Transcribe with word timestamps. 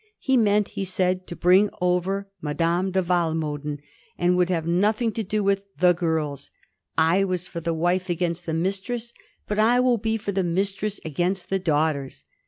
He 0.17 0.35
meant, 0.35 0.69
he 0.69 0.83
said, 0.83 1.27
to 1.27 1.35
bring 1.35 1.69
over 1.79 2.27
Ma 2.41 2.53
dame 2.53 2.89
de 2.89 3.03
Walmoden, 3.03 3.77
and 4.17 4.35
would 4.35 4.49
have 4.49 4.65
nothing 4.65 5.11
to 5.11 5.21
do 5.21 5.43
with" 5.43 5.65
the 5.77 5.93
girls."" 5.93 6.49
I 7.13 7.23
was 7.23 7.45
for 7.45 7.59
the 7.59 7.71
wife 7.71 8.09
against 8.09 8.47
the 8.47 8.53
mistress, 8.55 9.13
but 9.47 9.59
I 9.59 9.79
will 9.79 9.99
be 9.99 10.17
for 10.17 10.31
the 10.31 10.41
mistress 10.43 10.99
against 11.05 11.49
the 11.51 11.59
daughters." 11.59 12.25